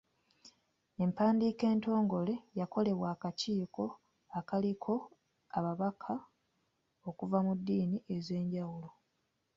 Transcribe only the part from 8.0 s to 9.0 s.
ez’enjawulo.